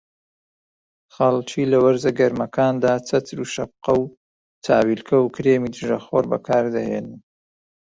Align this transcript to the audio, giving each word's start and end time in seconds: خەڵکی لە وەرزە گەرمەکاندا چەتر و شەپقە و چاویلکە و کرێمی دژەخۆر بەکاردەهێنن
خەڵکی 1.13 1.69
لە 1.71 1.77
وەرزە 1.83 2.11
گەرمەکاندا 2.19 2.93
چەتر 3.07 3.37
و 3.41 3.51
شەپقە 3.53 3.93
و 3.99 4.11
چاویلکە 4.65 5.17
و 5.19 5.31
کرێمی 5.35 5.71
دژەخۆر 5.75 6.23
بەکاردەهێنن 6.31 7.17